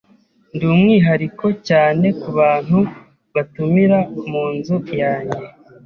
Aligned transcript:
Ndi 0.53 0.65
umwihariko 0.73 1.45
cyane 1.67 2.07
kubantu 2.21 2.79
batumira 3.33 3.99
munzu 4.29 4.77
yanjye. 5.01 5.43